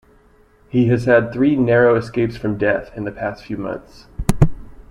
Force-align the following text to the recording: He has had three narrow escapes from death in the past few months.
He 0.67 0.87
has 0.87 1.05
had 1.05 1.31
three 1.31 1.55
narrow 1.55 1.93
escapes 1.95 2.35
from 2.35 2.57
death 2.57 2.89
in 2.97 3.03
the 3.03 3.11
past 3.11 3.45
few 3.45 3.55
months. 3.57 4.07